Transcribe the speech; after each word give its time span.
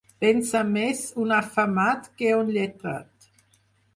Pensa 0.23 0.59
més 0.77 1.01
un 1.25 1.33
afamat 1.39 2.09
que 2.21 2.31
un 2.37 2.49
lletrat. 2.57 3.29